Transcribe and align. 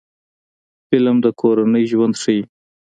فلم 0.87 1.17
د 1.25 1.27
کورنۍ 1.41 1.83
ژوند 1.91 2.13
ښيي 2.21 2.41